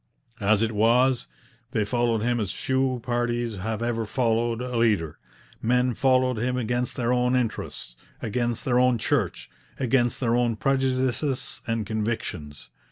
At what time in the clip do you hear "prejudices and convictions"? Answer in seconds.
10.55-12.71